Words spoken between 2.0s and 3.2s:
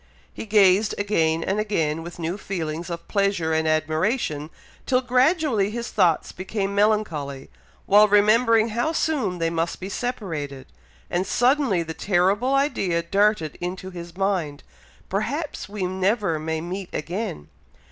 with new feelings of